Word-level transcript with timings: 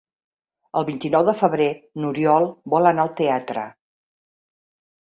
El 0.79 0.87
vint-i-nou 0.87 1.27
de 1.27 1.35
febrer 1.41 1.67
n'Oriol 2.01 2.49
vol 2.77 2.95
anar 2.95 3.07
al 3.07 3.17
teatre. 3.23 3.69